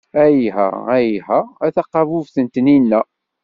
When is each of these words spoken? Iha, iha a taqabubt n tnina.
Iha, 0.27 0.67
iha 1.09 1.39
a 1.65 1.67
taqabubt 1.75 2.35
n 2.39 2.45
tnina. 2.53 3.01